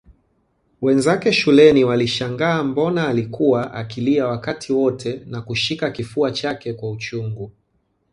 Wenzake 0.81 1.33
shuleni 1.33 1.83
walishangaa 1.83 2.63
mbona 2.63 3.07
alikuwa 3.07 3.73
akilia 3.73 4.27
wakati 4.27 4.73
wote 4.73 5.21
na 5.25 5.41
kushika 5.41 5.91
kifua 5.91 6.31
chake 6.31 6.73
kwa 6.73 6.91
uchungu 6.91 7.51